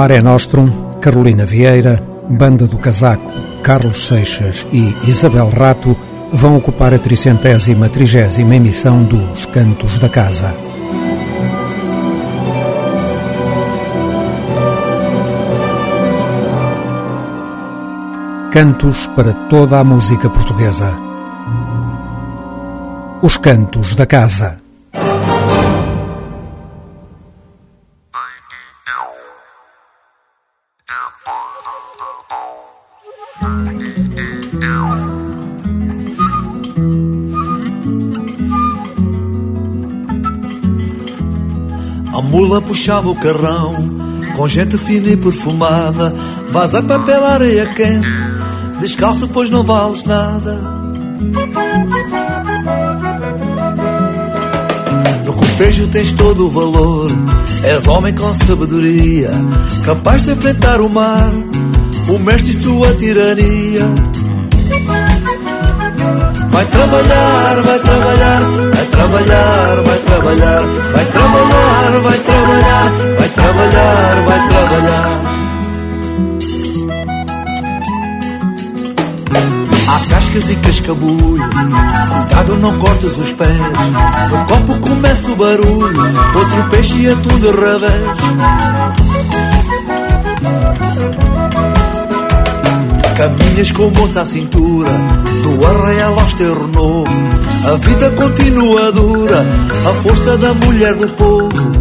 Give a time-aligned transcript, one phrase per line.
[0.00, 3.30] Maré Nostrum, Carolina Vieira, Banda do Casaco,
[3.62, 5.94] Carlos Seixas e Isabel Rato
[6.32, 10.54] vão ocupar a tricentésima trigésima emissão dos Cantos da Casa.
[18.50, 20.96] Cantos para toda a música portuguesa.
[23.20, 24.59] Os Cantos da Casa.
[42.70, 43.74] Puxava o carrão,
[44.36, 46.14] com gente fina e perfumada.
[46.52, 48.08] Vas a papel areia quente,
[48.80, 50.54] descalço pois não vales nada.
[55.24, 57.10] No cortejo tens todo o valor,
[57.64, 59.32] és homem com sabedoria,
[59.84, 61.32] capaz de enfrentar o mar,
[62.08, 63.84] o mestre e sua tirania.
[66.52, 68.40] Vai trabalhar, vai trabalhar,
[68.74, 70.62] vai trabalhar, vai trabalhar,
[70.92, 71.69] vai trabalhar,
[72.02, 75.20] vai trabalhar, vai trabalhar, vai trabalhar.
[79.88, 81.42] Há cascas e cascabulho,
[82.12, 83.58] cuidado não cortes os pés.
[84.30, 86.02] No copo começa o barulho,
[86.34, 88.02] outro peixe e atum de revés.
[93.16, 94.90] Caminhas com moça à cintura,
[95.42, 97.39] do arraial ao esterro novo.
[97.62, 99.46] A vida continua dura,
[99.88, 101.72] a força da mulher do povo.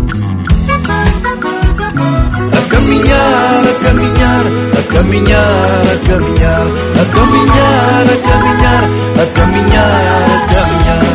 [2.52, 4.46] A caminhar, a caminhar,
[4.78, 6.68] a caminhar, a caminhar,
[7.00, 8.84] a caminhar, a caminhar,
[9.16, 11.10] a caminhar, a caminhar.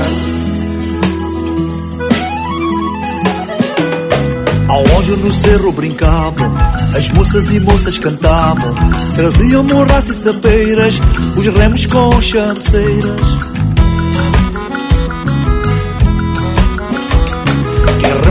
[4.68, 6.54] Ao longe no cerro brincavam,
[6.96, 8.74] as moças e moças cantavam,
[9.14, 11.00] traziam morras e sapeiras,
[11.36, 13.53] os remos com chanceiras.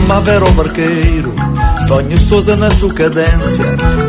[0.03, 1.34] Quem remava era o barqueiro,
[1.88, 3.64] Tonho Souza na sua cadência,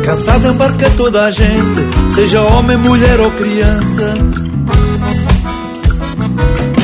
[0.05, 4.13] cansado embarca toda a gente, seja homem, mulher ou criança.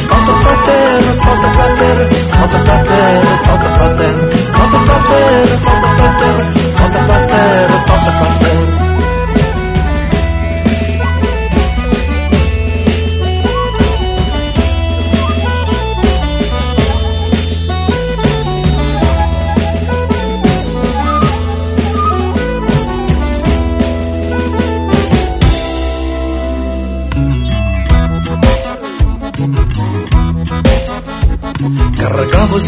[0.08, 5.58] Salta pra terra, salta pra terra, salta pra terra, salta pra terra, salta pra terra,
[5.58, 8.51] salta pra terra, salta pra terra, salta pra terra.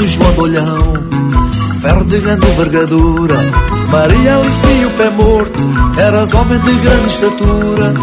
[0.04, 0.94] Carregavas o João do Olhão,
[1.80, 3.36] ferro de grande envergadura.
[3.90, 5.62] Maria Alice o pé morto,
[5.98, 7.94] eras homem de grande estatura.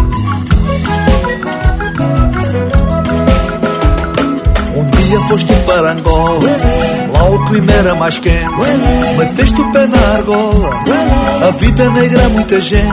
[4.76, 6.50] Um dia foste para Angola,
[7.12, 8.48] lá o clima era mais quente.
[9.18, 10.70] Meteste o pé na argola,
[11.46, 12.86] a vida negra muita gente.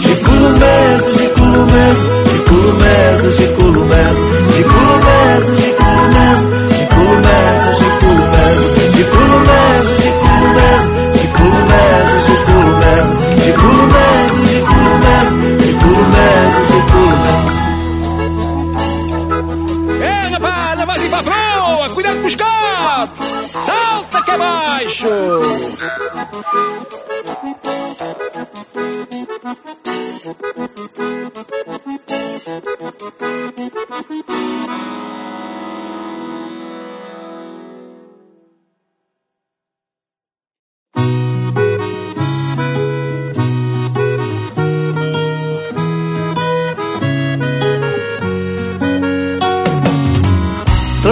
[0.00, 4.22] Giculumese, giculumese, giculumese, giculumese,
[4.54, 6.46] giculumese, giculumese,
[6.76, 10.86] giculumese, giculumese, giculumese, giculumese,
[11.18, 17.56] giculumese, giculumese, giculumese, giculumese, giculumese, giculumese.
[20.02, 21.88] É, rapada, ir pra proa!
[21.94, 23.26] Cuidado com os gatos!
[23.64, 25.08] Salta que é baixo!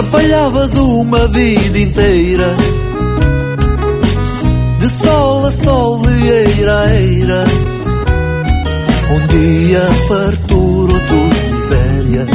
[0.09, 2.55] Trabalhavas uma vida inteira.
[4.79, 7.43] De sol a sol, de eira a eira.
[9.11, 12.25] Um dia fartura, outros miséria.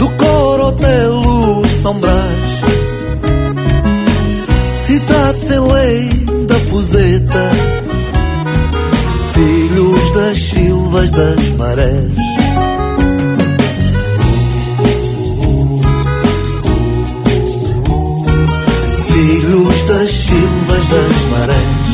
[0.00, 2.44] Do coro até luz São Brás.
[4.86, 6.08] Cidade sem lei
[6.46, 7.50] da puseta
[9.32, 12.13] Filhos das silvas das marés
[20.94, 21.88] das marés.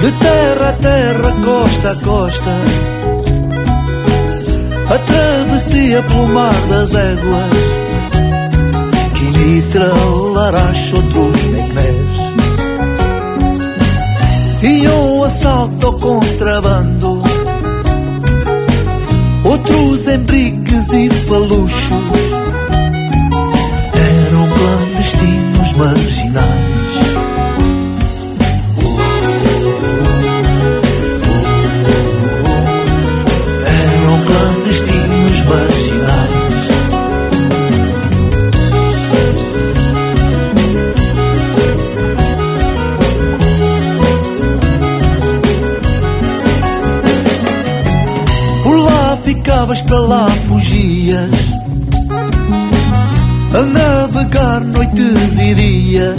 [0.00, 2.54] De terra a terra, costa a costa,
[4.94, 7.68] a travessia pelo mar das éguas,
[9.78, 11.47] o Laracho, Truz,
[15.28, 17.22] assalto ao contrabando,
[19.44, 21.90] outros em brigues e faluchos.
[23.92, 26.57] Eram clandestinos marginais.
[49.68, 51.30] Ficavas para lá, fugias
[53.54, 56.16] a navegar noites e dias.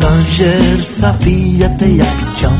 [0.00, 2.54] Tanger, Safia, até Pichão.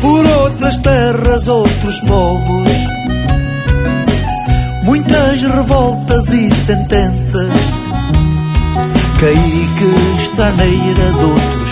[0.00, 2.68] Por outras terras, outros povos.
[4.82, 7.48] Muitas revoltas e sentenças.
[9.20, 11.63] Caíques, traneiras, outros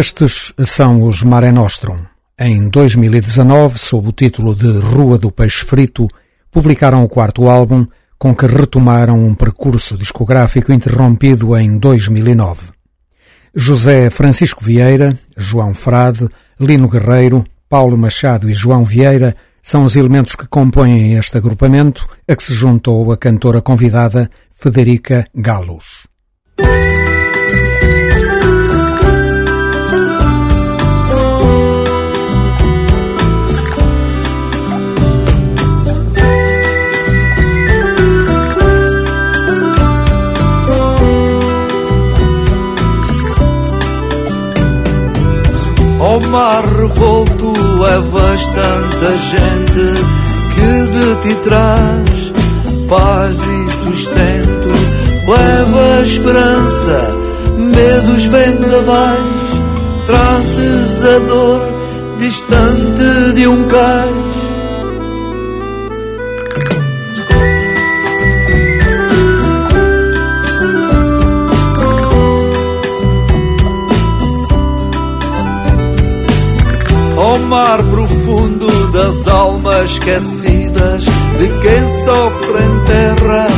[0.00, 1.98] Estes são os Mare Nostrum.
[2.38, 6.08] Em 2019, sob o título de Rua do Peixe Frito,
[6.50, 7.86] publicaram o quarto álbum,
[8.18, 12.68] com que retomaram um percurso discográfico interrompido em 2009.
[13.54, 16.26] José Francisco Vieira, João Frade,
[16.58, 22.34] Lino Guerreiro, Paulo Machado e João Vieira são os elementos que compõem este agrupamento, a
[22.34, 26.08] que se juntou a cantora convidada Federica Galos.
[46.10, 49.84] Ao mar revolto levas tanta gente
[50.54, 52.32] que de ti traz
[52.88, 54.70] paz e sustento.
[55.28, 57.16] Leva esperança,
[57.56, 59.20] medos vendavais,
[60.04, 61.60] trazes a dor
[62.18, 64.39] distante de um cais
[77.48, 83.48] mar profundo das almas esquecidas de quem sofre em terra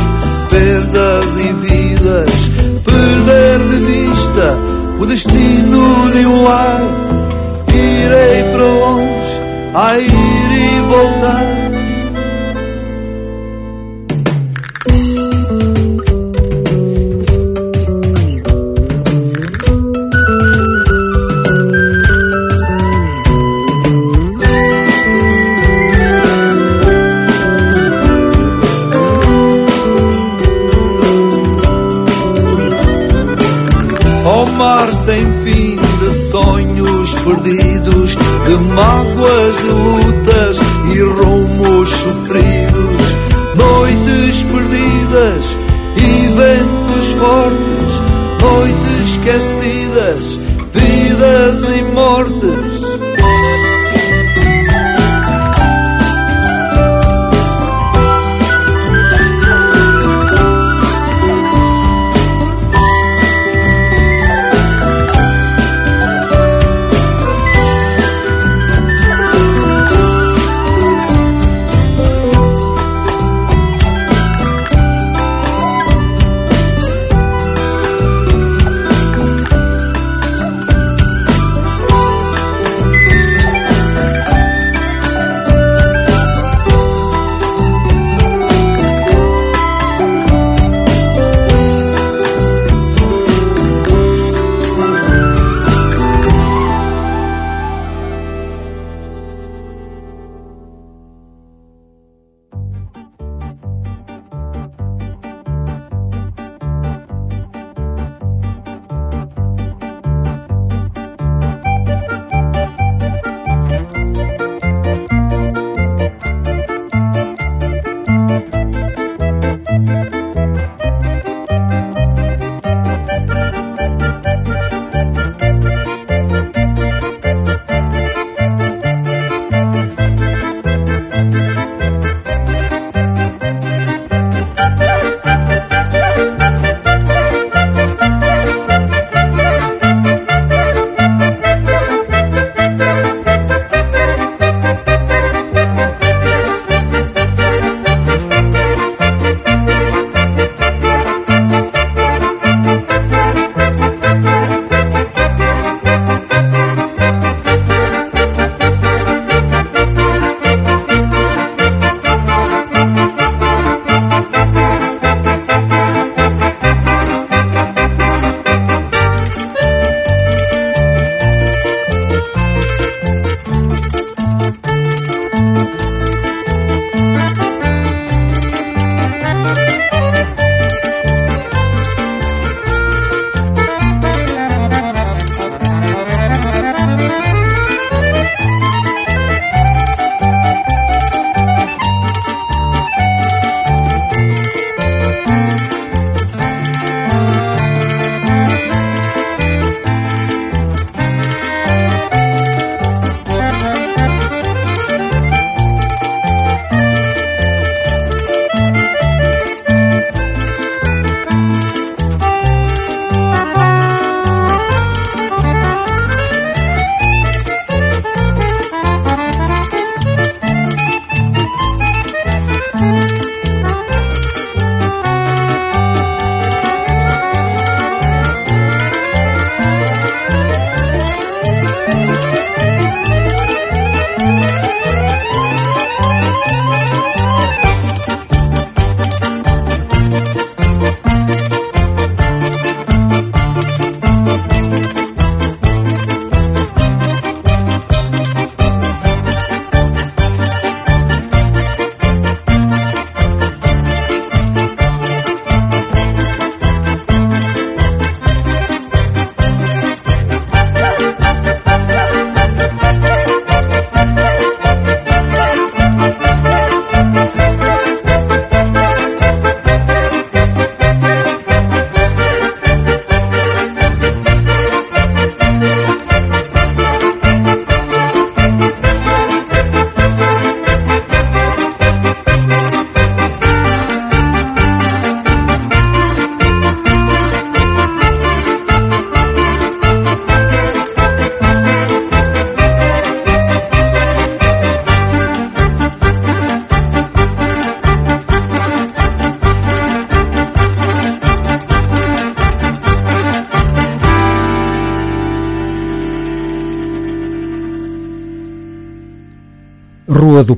[0.53, 2.29] perdas e vidas,
[2.85, 4.57] perder de vista
[4.99, 6.81] o destino de um lar.
[7.69, 9.41] Irei para longe,
[9.73, 11.62] a ir e voltar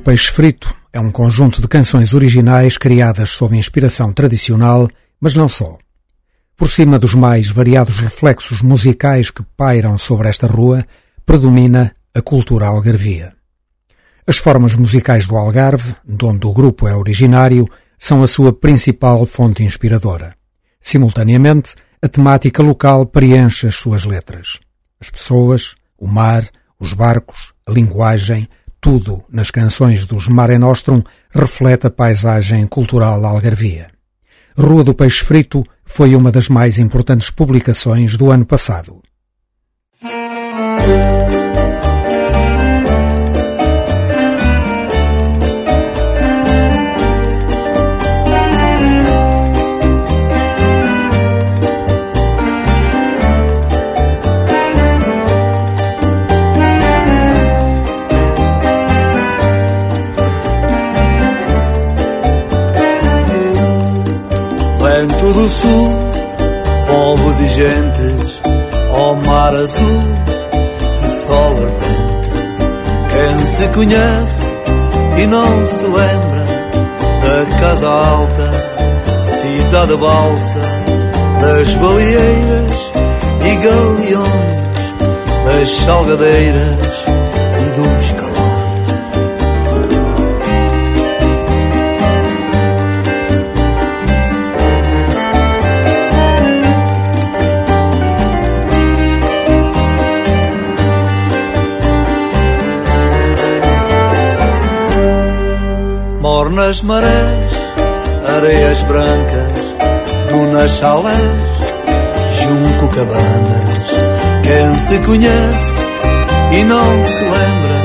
[0.06, 4.88] Peixe Frito é um conjunto de canções originais criadas sob inspiração tradicional,
[5.20, 5.78] mas não só.
[6.56, 10.86] Por cima dos mais variados reflexos musicais que pairam sobre esta rua,
[11.24, 13.32] predomina a cultura algarvia.
[14.24, 19.26] As formas musicais do Algarve, de onde o grupo é originário, são a sua principal
[19.26, 20.36] fonte inspiradora.
[20.80, 24.60] Simultaneamente, a temática local preenche as suas letras.
[25.00, 26.48] As pessoas, o mar,
[26.78, 28.48] os barcos, a linguagem,
[28.80, 33.90] tudo nas canções dos Mare Nostrum reflete a paisagem cultural algarvia.
[34.56, 39.02] Rua do Peixe Frito foi uma das mais importantes publicações do ano passado.
[73.66, 74.46] Quem se conhece
[75.18, 76.46] e não se lembra
[77.22, 78.50] da casa alta,
[79.22, 80.60] cidade balsa,
[81.40, 82.92] das baleeiras
[83.44, 84.94] e galeões,
[85.44, 86.85] das salgadeiras
[106.56, 107.52] nas marés,
[108.34, 109.52] areias brancas,
[110.30, 111.20] dunas chalés,
[112.32, 113.86] junco cabanas.
[114.42, 115.78] Quem se conhece
[116.52, 117.76] e não se lembra,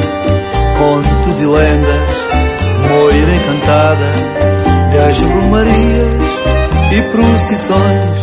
[0.79, 2.15] contos e lendas,
[2.87, 4.09] moira encantada,
[4.93, 6.23] das romarias
[6.93, 8.19] e procissões,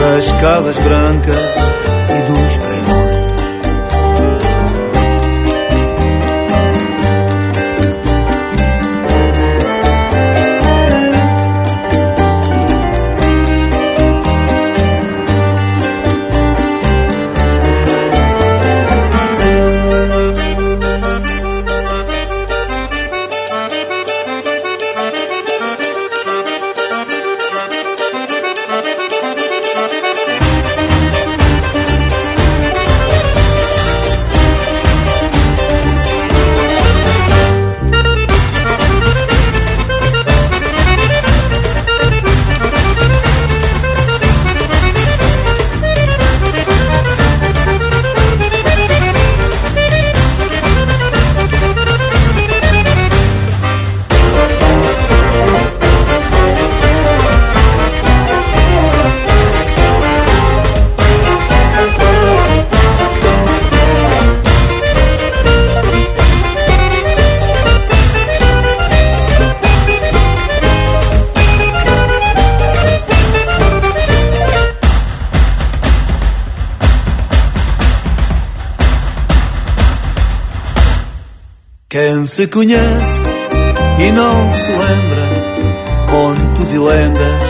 [0.00, 1.36] das casas brancas
[2.08, 2.67] e dos
[82.38, 83.26] se conhece
[83.98, 87.42] e não se lembra contos e lendas,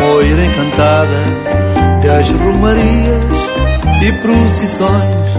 [0.00, 3.24] moira encantada das romarias
[4.02, 5.34] e procissões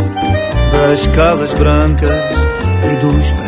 [0.71, 2.11] das casas brancas
[2.91, 3.46] e dos pregões.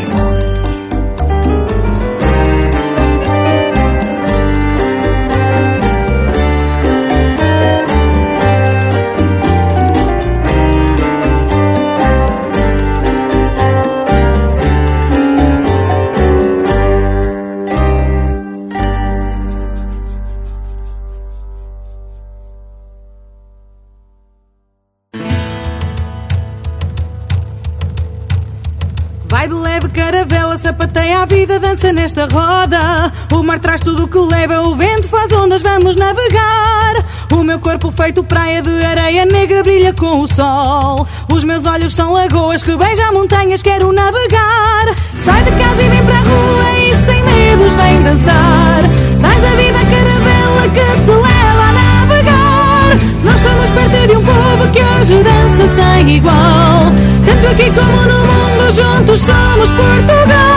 [31.69, 33.11] Dança nesta roda.
[33.31, 37.05] O mar traz tudo o que leva, o vento faz ondas, vamos navegar.
[37.31, 41.07] O meu corpo feito praia de areia negra brilha com o sol.
[41.31, 44.95] Os meus olhos são lagoas que beijam montanhas, quero navegar.
[45.23, 48.81] Sai de casa e vem para a rua e sem medos vem dançar.
[49.19, 52.97] Traz da vida a caravela que te leva a navegar.
[53.23, 56.91] Nós somos perto de um povo que hoje dança sem igual.
[57.25, 60.48] Tanto aqui como no mundo, juntos somos Portugal.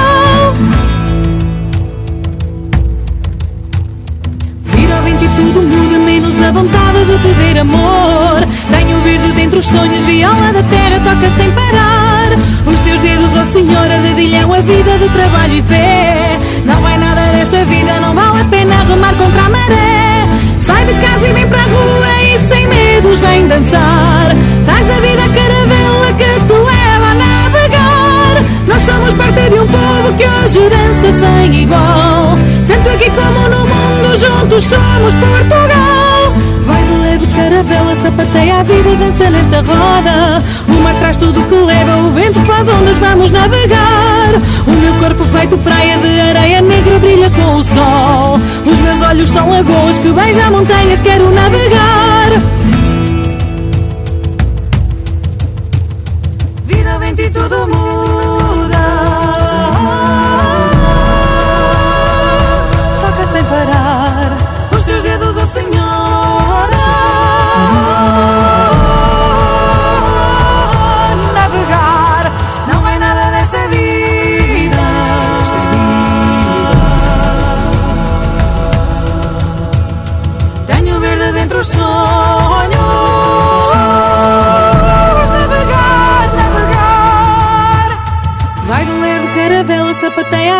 [6.22, 8.40] Menos a vontade de te ver amor.
[8.70, 12.30] Tenho verde dentro os sonhos, viola da terra toca sem parar.
[12.66, 16.38] Os teus dedos, ó Senhora, dedilham a vida trabalho e fé.
[16.64, 20.26] Não vai nada desta vida, não vale a pena remar contra a maré.
[20.64, 24.36] Sai de casa e vem para a rua e sem medos vem dançar.
[24.64, 28.44] Traz da vida a caravela que te leva a navegar.
[28.68, 32.38] Nós somos parte de um povo que hoje dança sem igual.
[32.68, 35.81] Tanto aqui como no mundo, juntos somos Portugal.
[37.62, 40.42] Caravela, sapateia a vida, dança nesta roda.
[40.68, 44.30] O mar traz tudo que leva, o vento faz ondas, vamos navegar.
[44.66, 48.38] O meu corpo feito praia de areia negra brilha com o sol.
[48.66, 52.11] Os meus olhos são lagoas que beijam montanhas, quero navegar.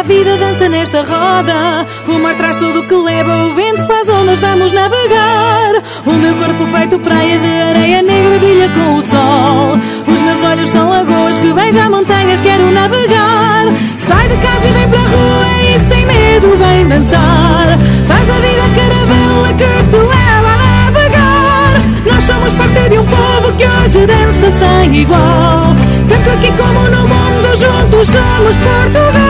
[0.02, 1.86] A vida, dança nesta roda.
[2.08, 5.74] O mar traz tudo o que leva, o vento faz ondas, vamos navegar.
[6.04, 9.78] O meu corpo feito praia de areia negra brilha com o sol.
[10.12, 13.66] Os meus olhos são lagoas que beijam montanhas, quero navegar.
[13.98, 17.78] Sai de casa e vem para a rua e sem medo vem dançar.
[18.08, 21.80] Faz da vida caravela que te leva a navegar.
[22.06, 25.62] Nós somos parte de um povo que hoje dança sem igual.
[26.08, 29.21] Tanto aqui como no mundo, juntos somos Portugal.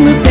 [0.00, 0.25] Mais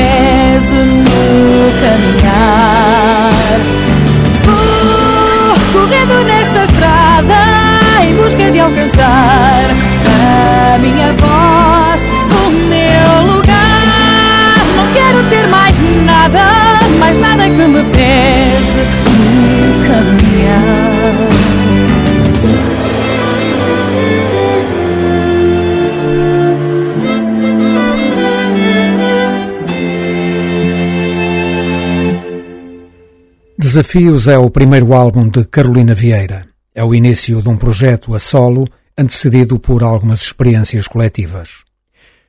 [33.75, 36.47] Desafios é o primeiro álbum de Carolina Vieira.
[36.73, 38.65] É o início de um projeto a solo,
[38.97, 41.65] antecedido por algumas experiências coletivas.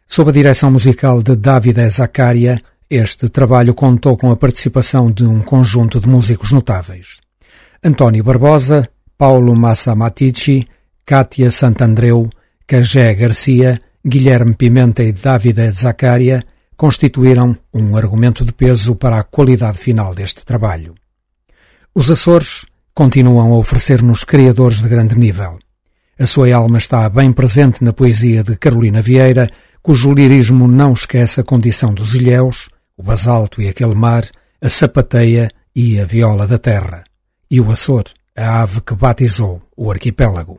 [0.08, 5.40] Sob a direção musical de Davide Zaccaria, este trabalho contou com a participação de um
[5.40, 7.18] conjunto de músicos notáveis.
[7.80, 10.66] António Barbosa, Paulo Massa Matici,
[11.04, 12.28] Kátia Santandreu,
[12.66, 16.42] Cajé Garcia, Guilherme Pimenta e Davide Zaccaria
[16.76, 20.96] constituíram um argumento de peso para a qualidade final deste trabalho.
[21.98, 25.58] Os Açores continuam a oferecer-nos criadores de grande nível.
[26.18, 29.48] A sua alma está bem presente na poesia de Carolina Vieira,
[29.82, 34.28] cujo lirismo não esquece a condição dos ilhéus, o basalto e aquele mar,
[34.60, 37.02] a sapateia e a viola da terra,
[37.50, 38.04] e o Açor,
[38.36, 40.58] a ave que batizou o arquipélago.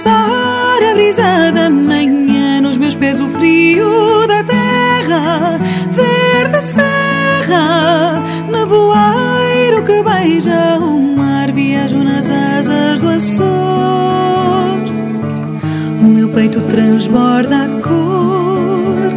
[0.00, 5.58] roçar a brisa da manhã nos meus pés o frio da terra,
[5.90, 13.44] verde serra, nevoeiro que beija o mar, viajo nas asas do Açor.
[16.00, 19.10] O meu peito transborda a cor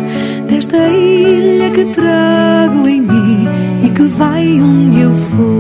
[0.48, 3.48] desta ilha que trago em mim
[3.86, 5.53] e que vai onde eu for.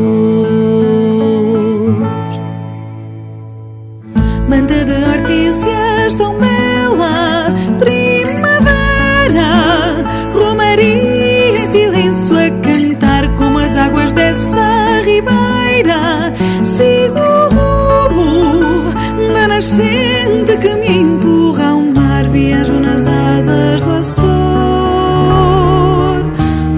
[20.64, 22.24] que me empurra ao mar.
[22.30, 24.24] Viajo nas asas do Açor.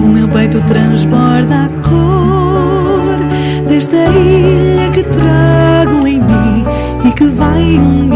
[0.04, 3.20] O meu peito transborda a cor
[3.70, 6.66] desta ilha que trago em mim
[7.08, 8.15] e que vai um dia.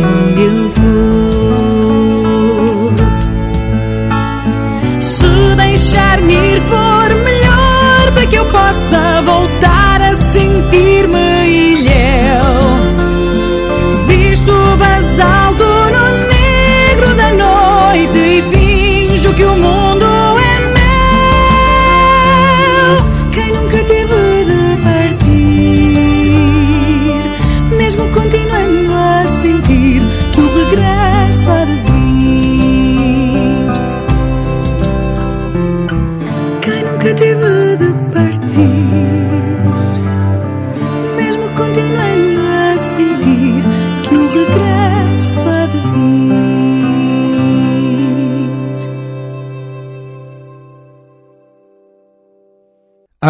[0.00, 0.33] night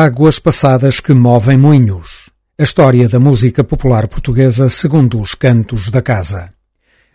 [0.04, 2.28] águas passadas que movem moinhos.
[2.58, 6.52] A história da música popular portuguesa segundo os cantos da casa.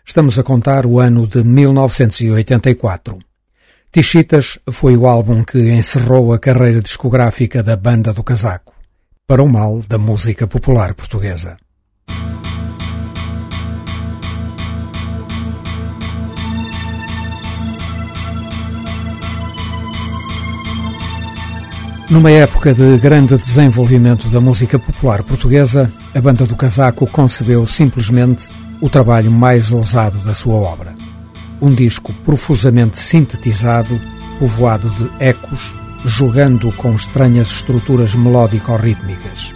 [0.04, 3.16] Estamos a contar o ano de 1984.
[3.92, 8.74] Tixitas foi o álbum que encerrou a carreira discográfica da banda do casaco,
[9.24, 11.56] para o mal da música popular portuguesa.
[22.10, 28.48] Numa época de grande desenvolvimento da música popular portuguesa, a Banda do Casaco concebeu simplesmente
[28.80, 30.92] o trabalho mais ousado da sua obra.
[31.62, 33.96] Um disco profusamente sintetizado,
[34.40, 35.72] povoado de ecos,
[36.04, 39.54] jogando com estranhas estruturas melódico-rítmicas.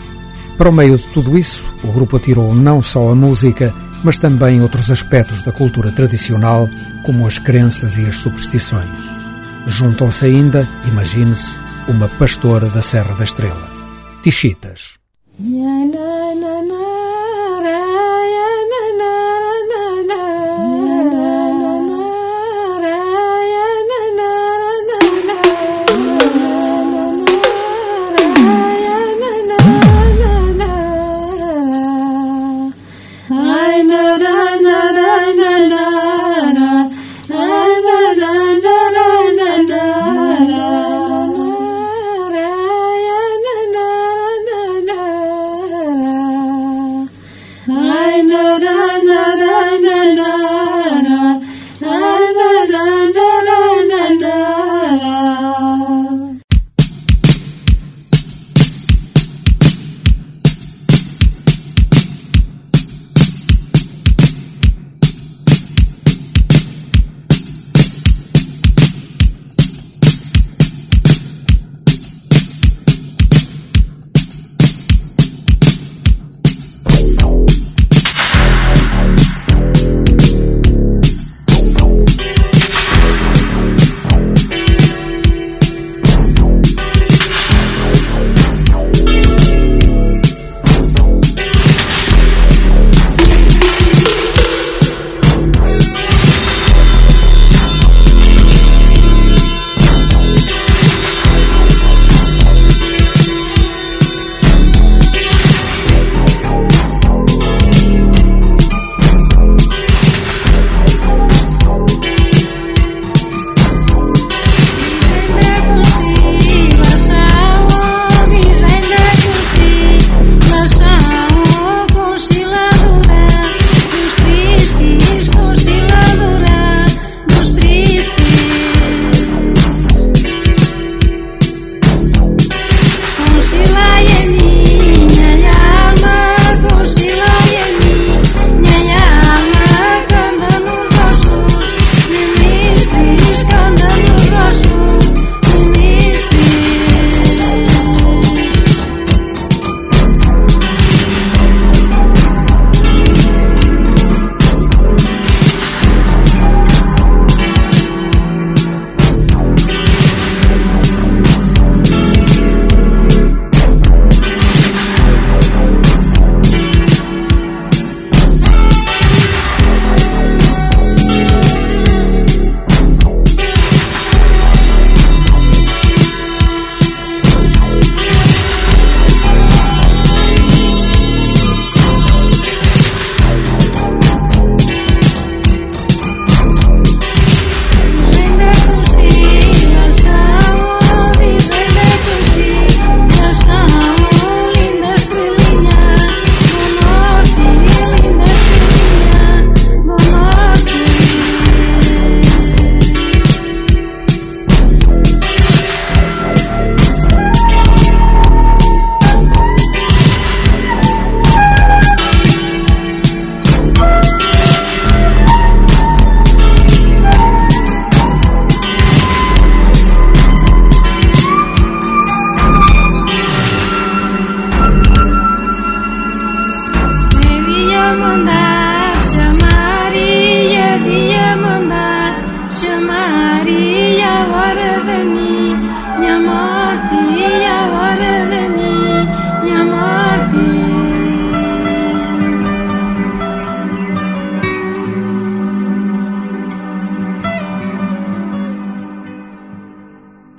[0.56, 3.74] Para o meio de tudo isso, o grupo atirou não só a música,
[4.04, 6.68] mas também outros aspectos da cultura tradicional,
[7.04, 8.96] como as crenças e as superstições.
[9.66, 13.70] Juntam-se ainda, imagine-se, uma pastora da Serra da Estrela.
[14.22, 14.98] Tichitas.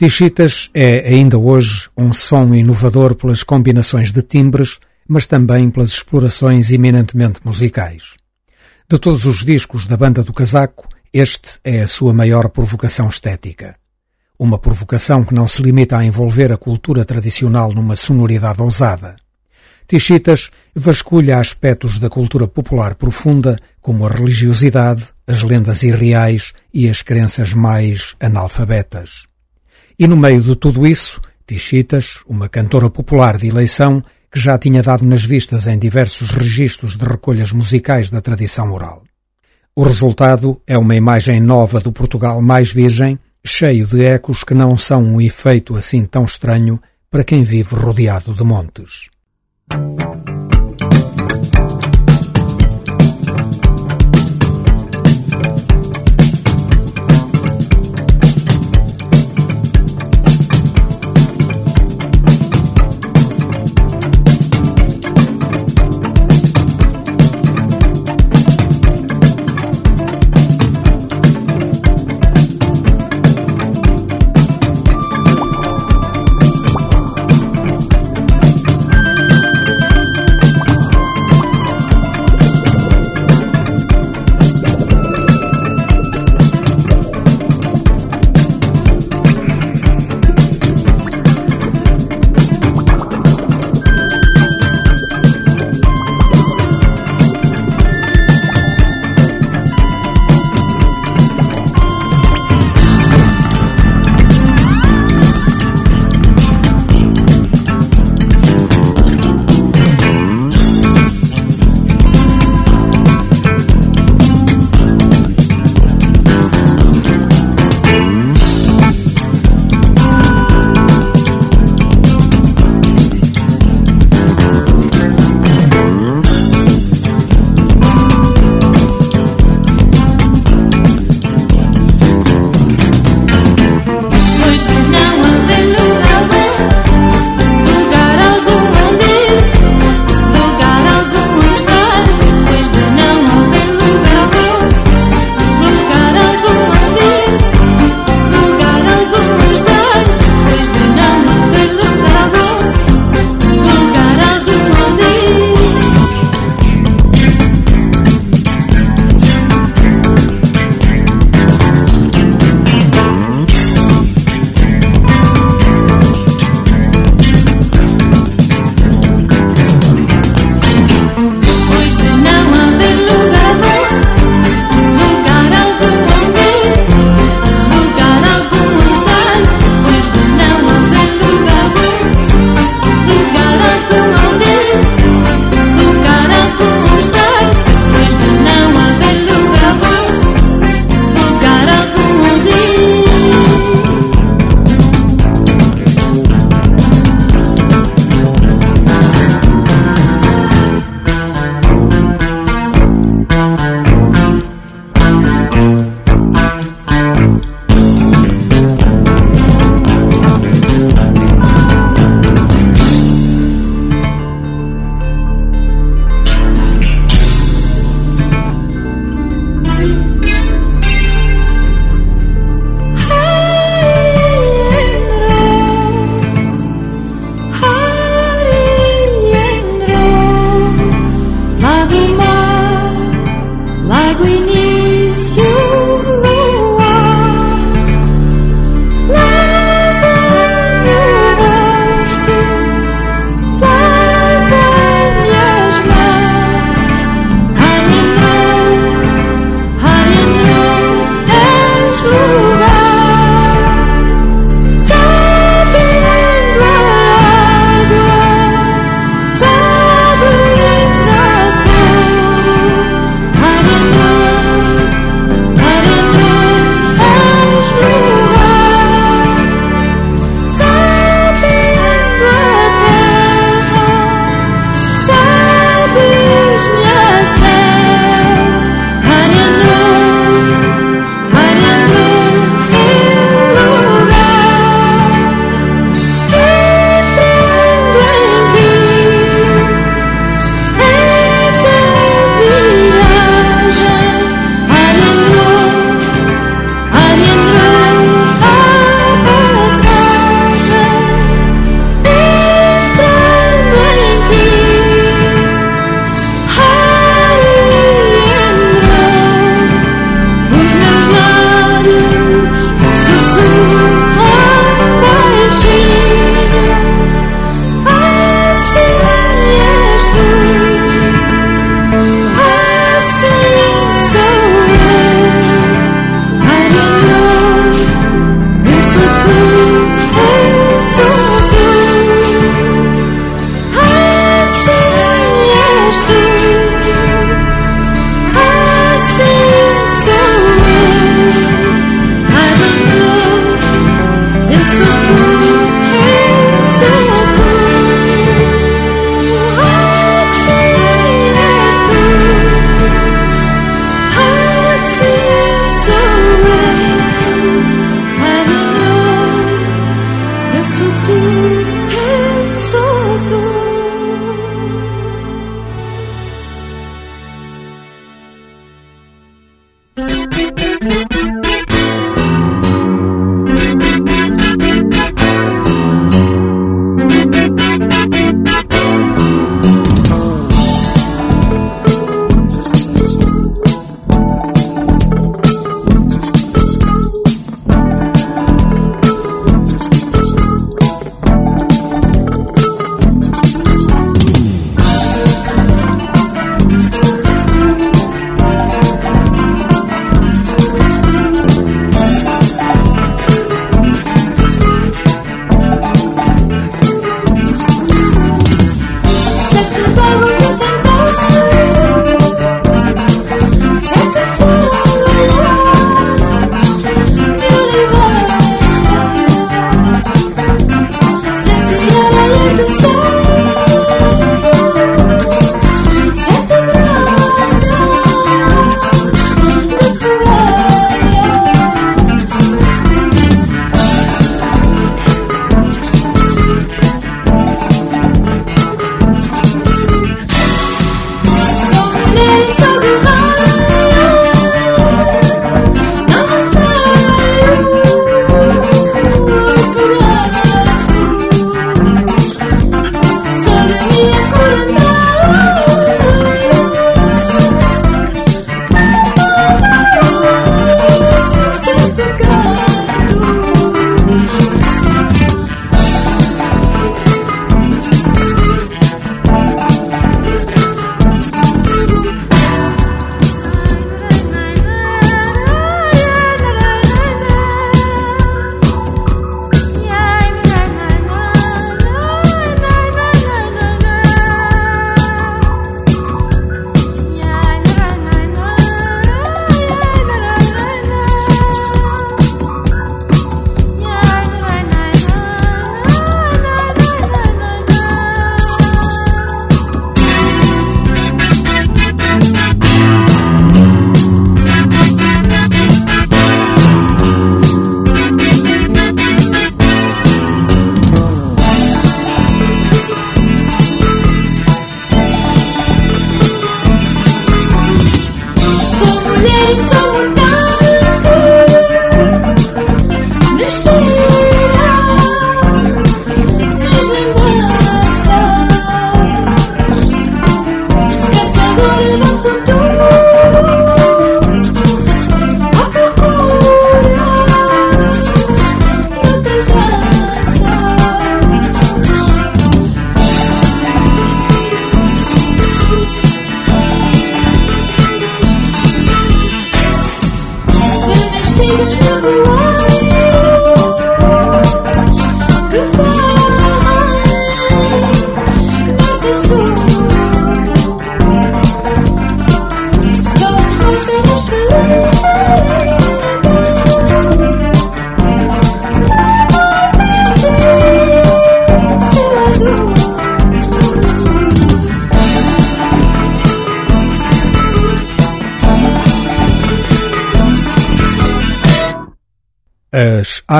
[0.06, 4.78] Tichitas é ainda hoje um som inovador pelas combinações de timbres,
[5.08, 8.14] mas também pelas explorações eminentemente musicais.
[8.88, 13.76] De todos os discos da banda do casaco, este é a sua maior provocação estética.
[14.38, 19.16] Uma provocação que não se limita a envolver a cultura tradicional numa sonoridade ousada.
[19.88, 27.02] Tichitas vasculha aspectos da cultura popular profunda, como a religiosidade, as lendas irreais e as
[27.02, 29.26] crenças mais analfabetas.
[29.98, 34.84] E no meio de tudo isso, Tichitas, uma cantora popular de eleição que já tinha
[34.84, 39.04] dado nas vistas em diversos registros de recolhas musicais da tradição oral.
[39.74, 44.78] O resultado é uma imagem nova do Portugal mais virgem, cheio de ecos que não
[44.78, 49.10] são um efeito assim tão estranho para quem vive rodeado de montes.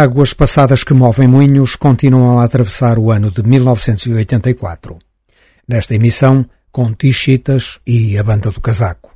[0.06, 5.00] Águas passadas que movem moinhos continuam a atravessar o ano de 1984.
[5.68, 9.12] Nesta emissão, com Tichitas e a Banda do Casaco.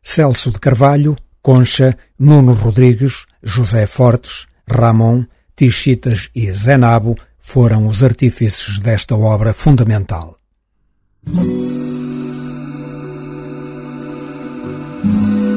[0.00, 5.24] Celso de Carvalho, Concha, Nuno Rodrigues, José Fortes, Ramon,
[5.56, 10.38] Tichitas e Zenabo foram os artífices desta obra fundamental.
[15.02, 15.47] Venha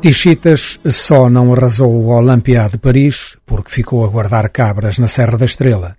[0.00, 5.36] Tichitas só não arrasou o Olympia de Paris porque ficou a guardar cabras na Serra
[5.36, 5.94] da Estrela.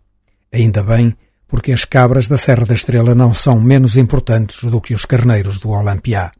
[0.52, 1.16] Ainda bem,
[1.48, 5.60] porque as cabras da Serra da Estrela não são menos importantes do que os carneiros
[5.60, 6.32] do Olympia.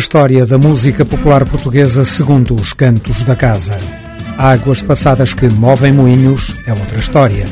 [0.00, 3.78] História da música popular portuguesa segundo os cantos da casa.
[4.38, 7.44] Águas passadas que movem moinhos é outra história.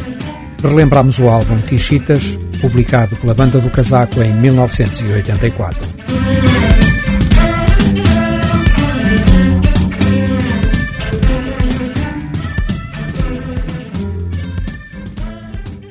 [0.62, 2.24] Relembramos o álbum Tichitas,
[2.59, 5.88] publicado pela Banda do Casaco em 1984.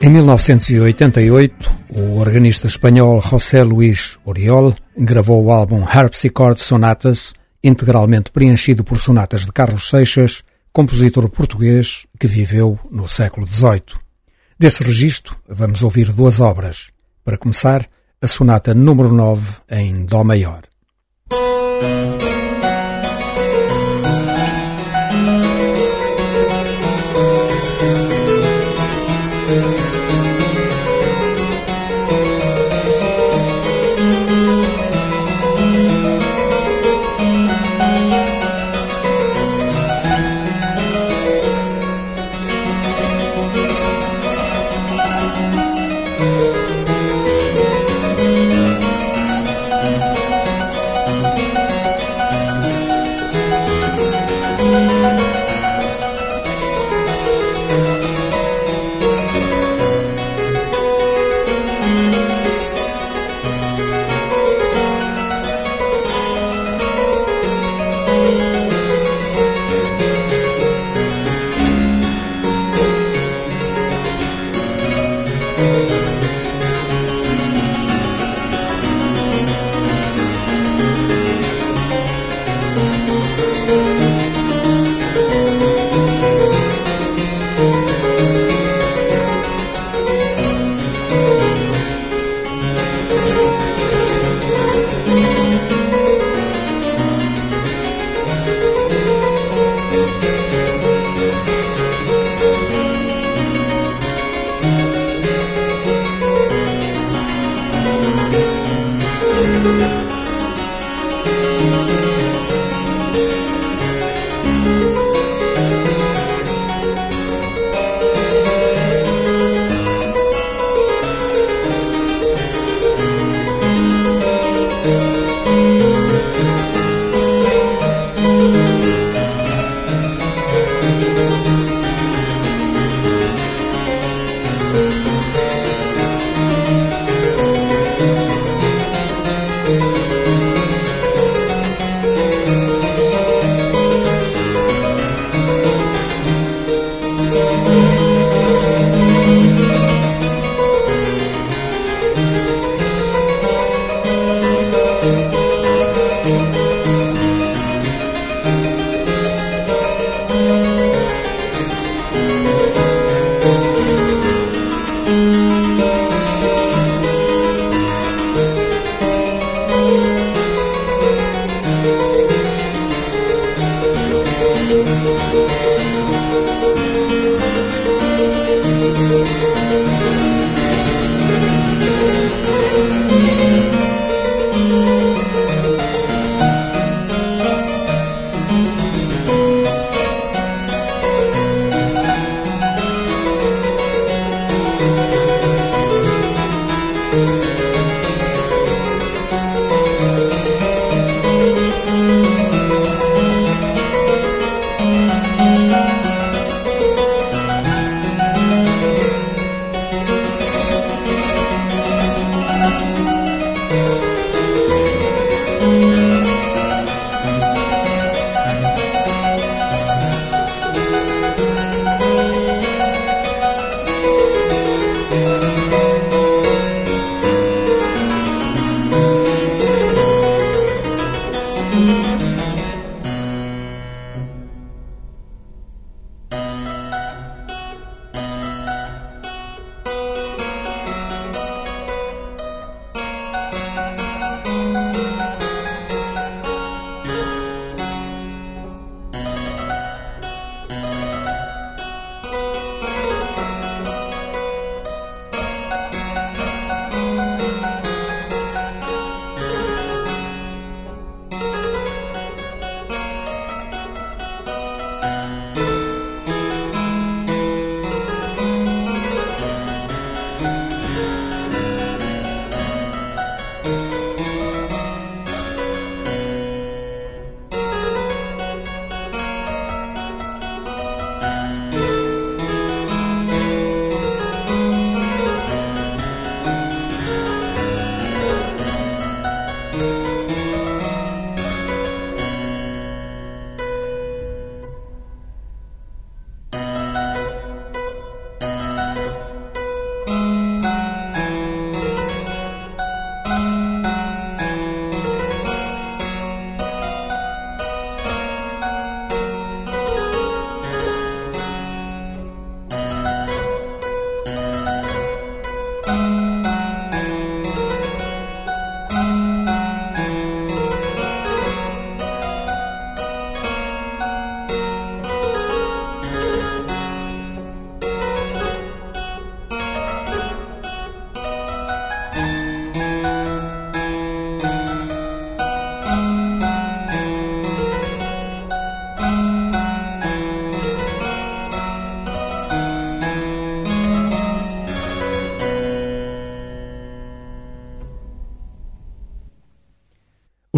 [0.02, 7.34] Em 1988, o organista espanhol José Luís Oriol gravou o álbum Harpsichord Sonatas,
[7.64, 13.98] integralmente preenchido por sonatas de Carlos Seixas, compositor português que viveu no século XVIII.
[14.60, 16.90] Desse registro, vamos ouvir duas obras.
[17.26, 17.88] Para começar,
[18.22, 20.64] a sonata número 9 em Dó maior.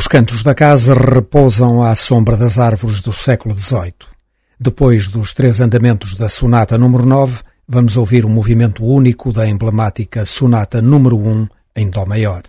[0.10, 3.94] Cantos da casa repousam à sombra das árvores do século XVIII.
[4.60, 10.26] Depois dos três andamentos da Sonata número 9, vamos ouvir o movimento único da emblemática
[10.26, 12.42] Sonata número 1 em Dó maior.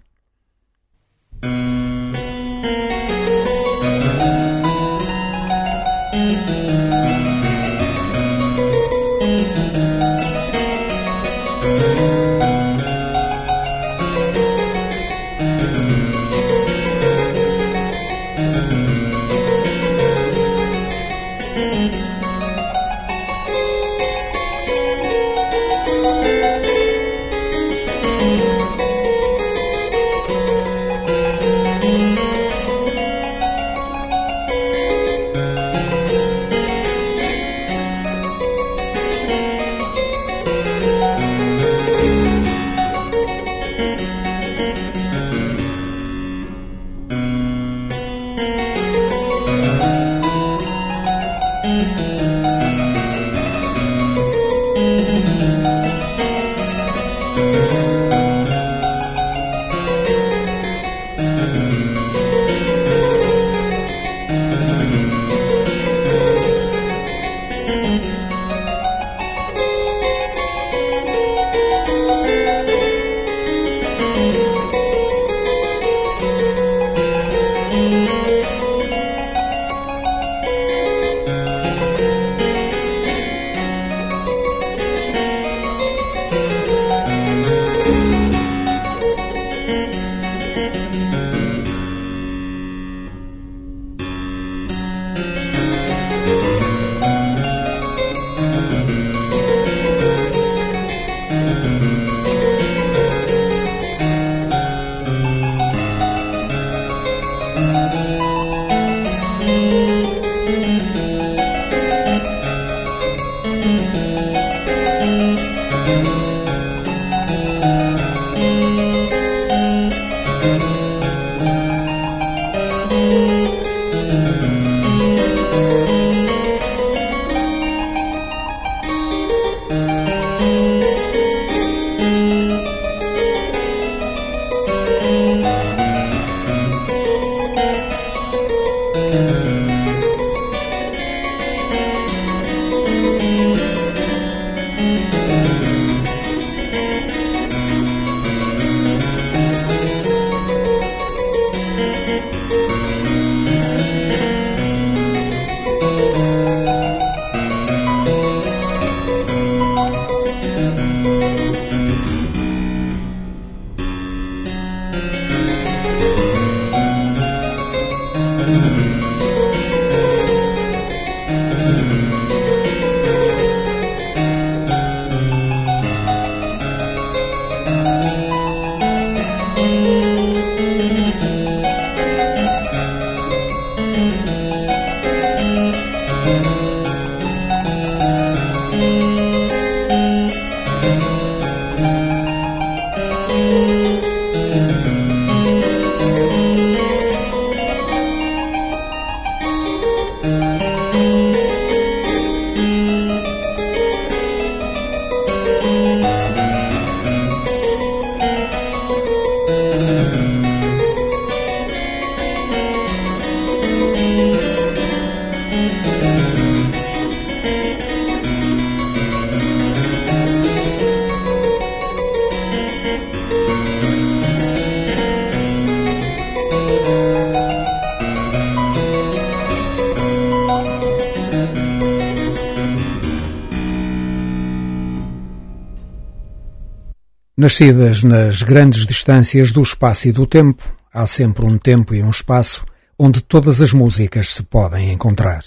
[237.40, 240.62] Nascidas nas grandes distâncias do espaço e do tempo,
[240.92, 242.66] há sempre um tempo e um espaço
[242.98, 245.42] onde todas as músicas se podem encontrar.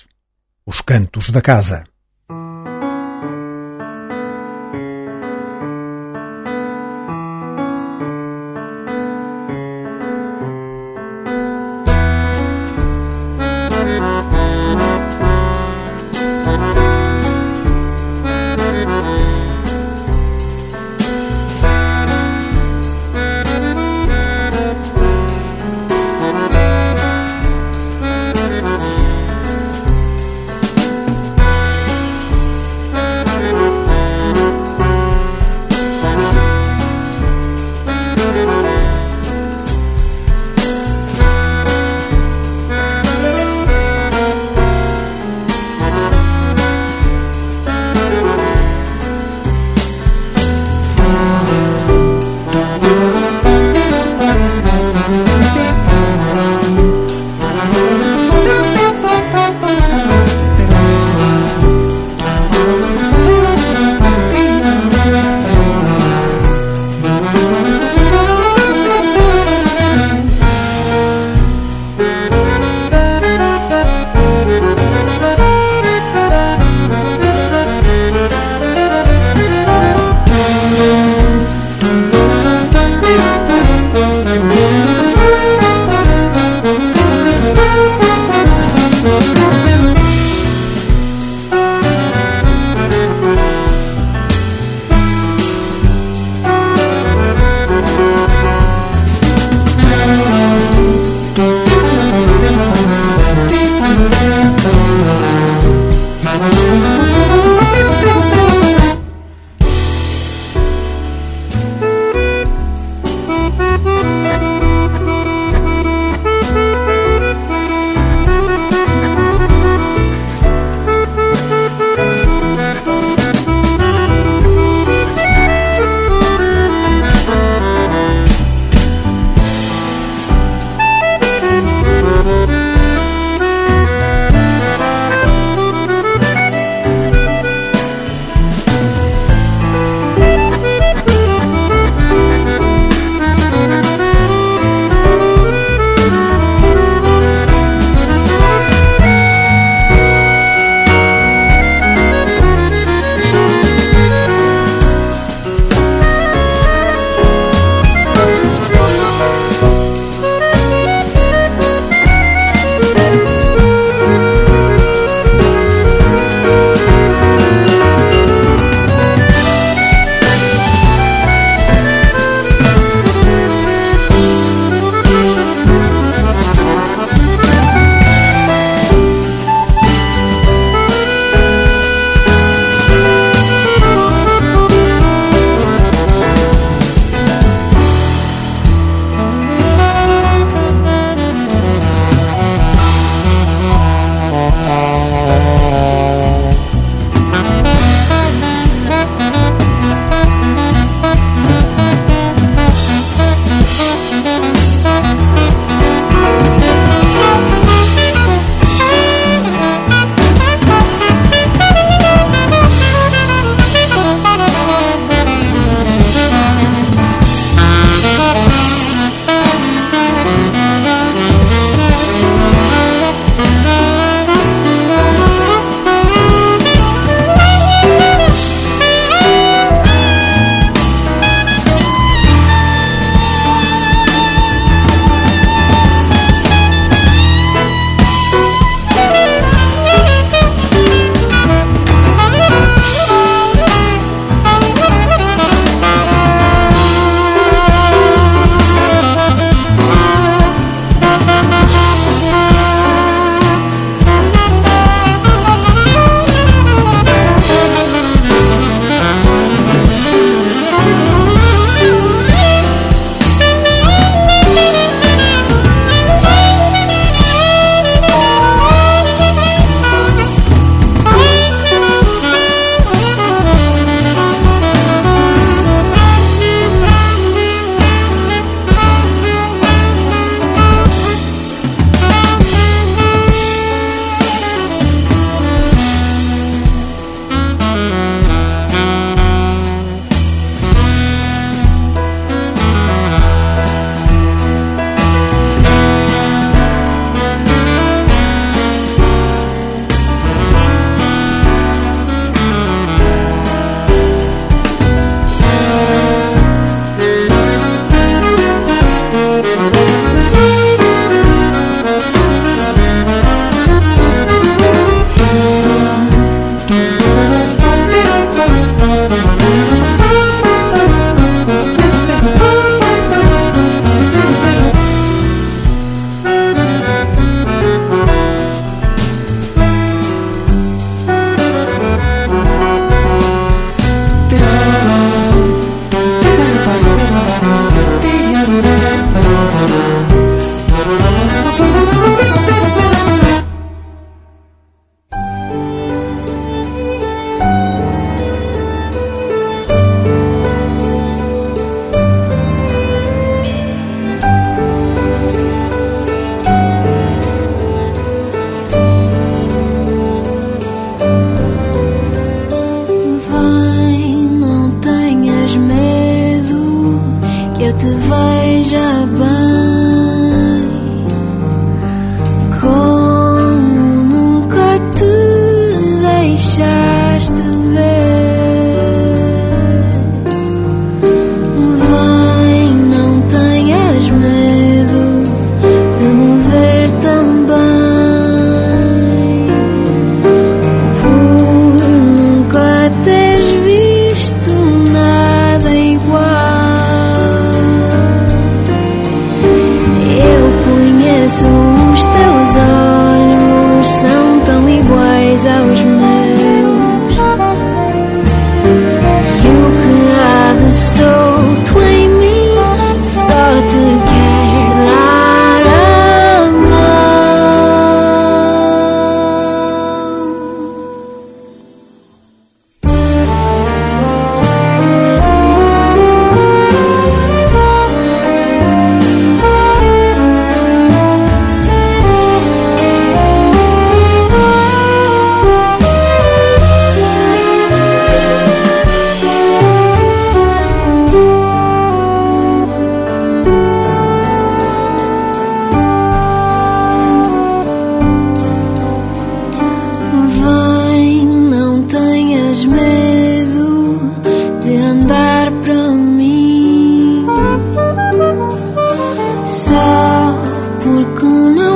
[0.65, 1.84] Os cantos da casa.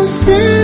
[0.07, 0.56] sei.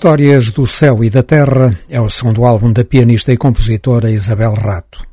[0.00, 4.54] Histórias do Céu e da Terra é o segundo álbum da pianista e compositora Isabel
[4.54, 5.06] Rato.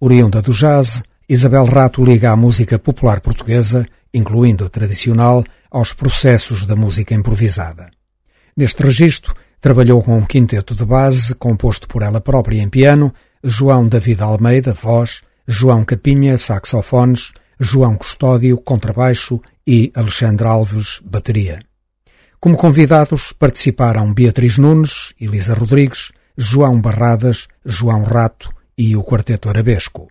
[0.00, 6.64] Oriunda do jazz, Isabel Rato liga a música popular portuguesa, incluindo a tradicional, aos processos
[6.64, 7.90] da música improvisada.
[8.56, 13.12] Neste registro, trabalhou com um quinteto de base composto por ela própria em piano,
[13.44, 21.60] João David Almeida, voz, João Capinha, saxofones, João Custódio, contrabaixo e Alexandre Alves, bateria.
[22.40, 30.08] Como convidados participaram Beatriz Nunes, Elisa Rodrigues, João Barradas, João Rato e o Quarteto Arabesco.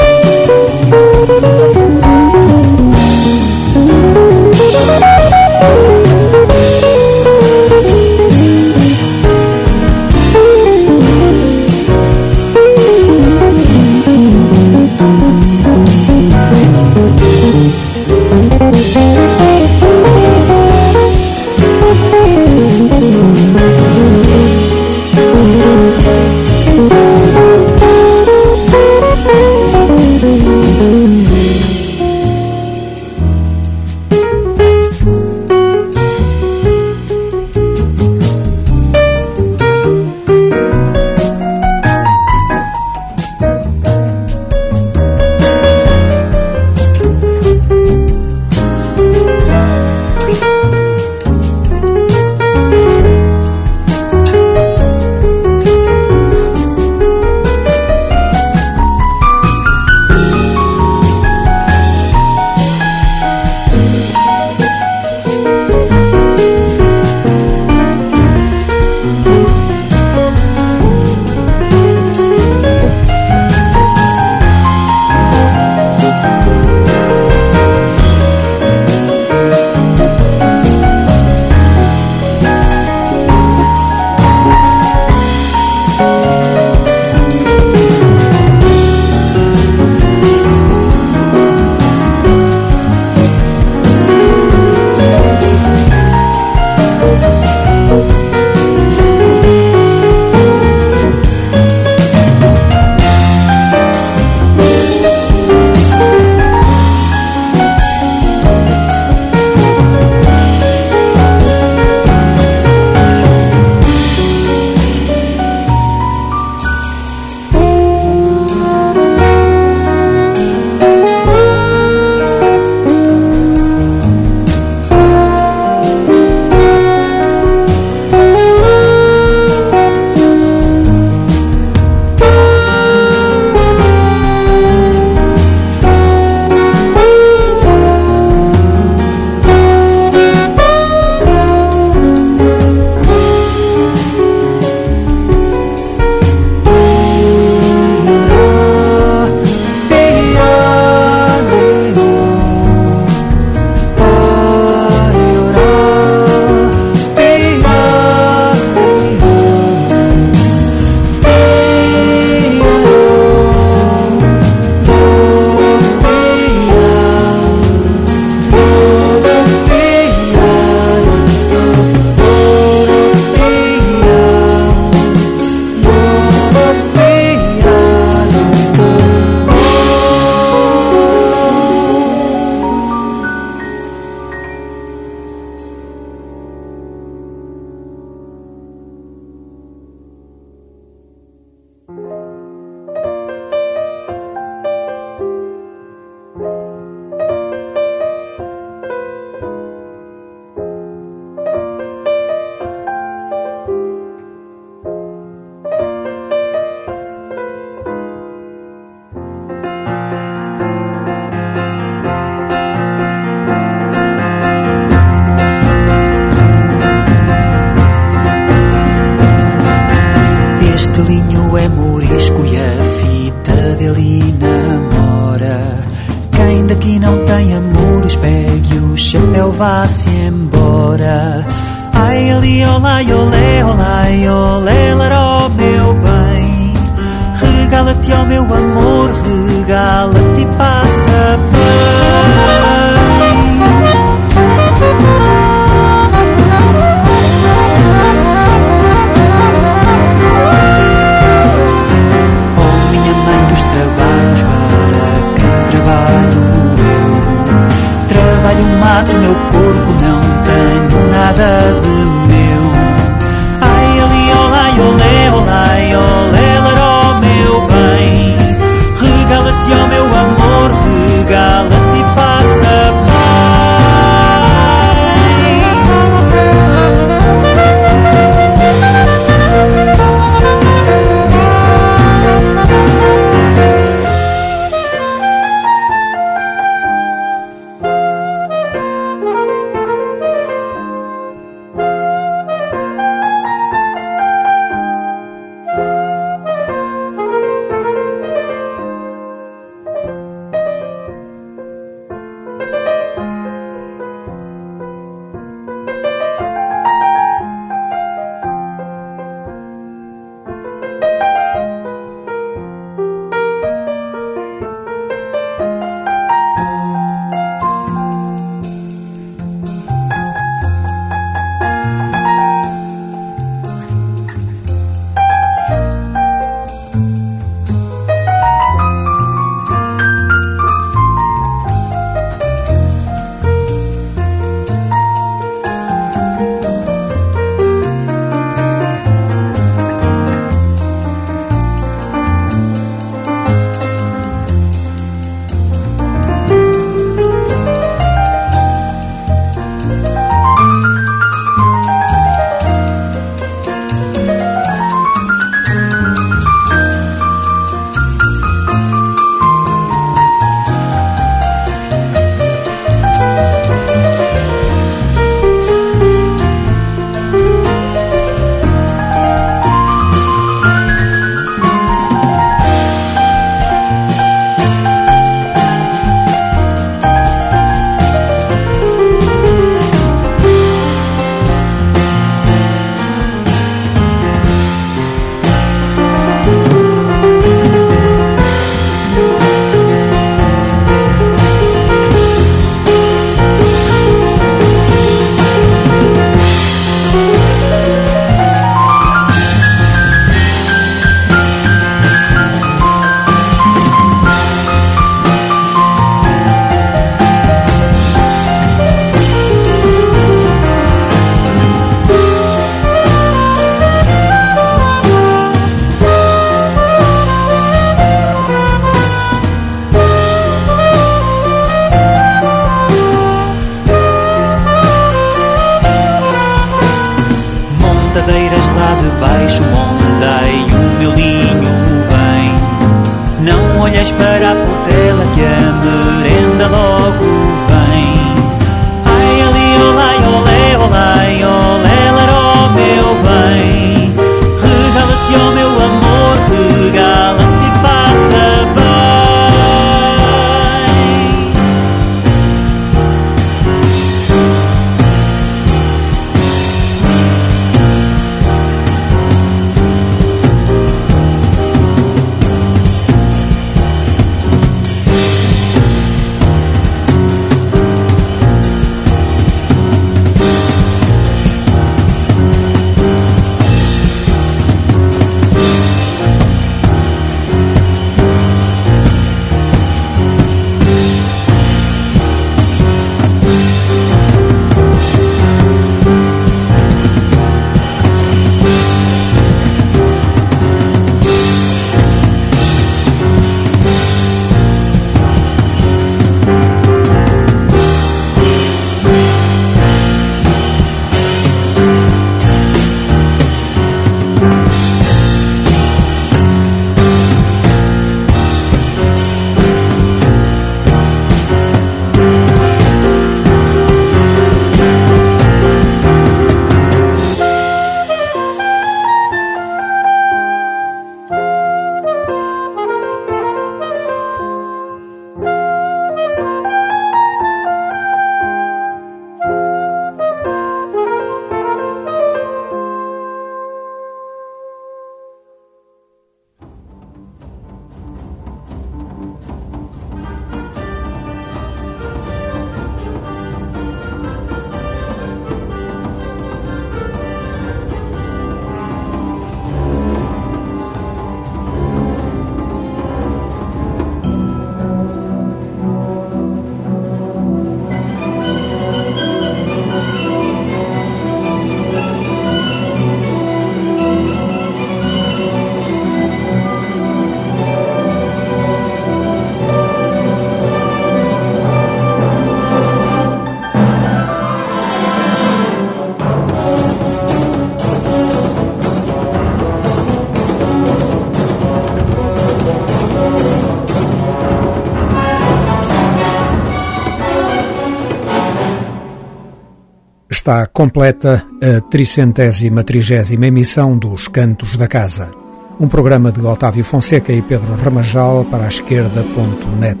[590.48, 595.30] Está completa a tricentésima trigésima emissão dos Cantos da Casa,
[595.78, 600.00] um programa de Otávio Fonseca e Pedro Ramajal para a esquerda.net.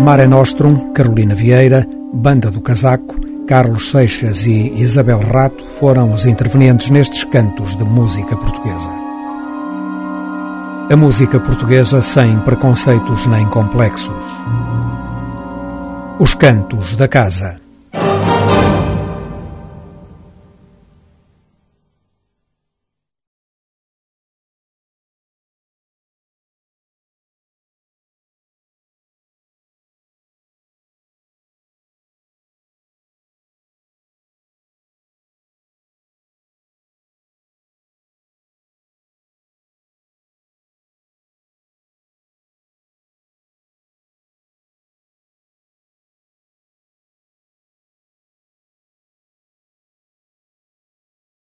[0.00, 3.14] Mare Nostrum, Carolina Vieira, Banda do Casaco,
[3.46, 8.99] Carlos Seixas e Isabel Rato foram os intervenientes nestes cantos de música portuguesa.
[10.90, 14.24] A música portuguesa sem preconceitos nem complexos.
[16.18, 17.59] Os cantos da casa.